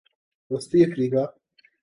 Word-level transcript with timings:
وسطی 0.51 0.79
افریقہ 0.85 1.23